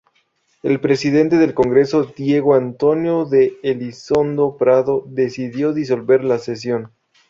[0.63, 6.91] El presidente del Congreso, Diego Antonio de Elizondo Prado, decidió disolver la sesión.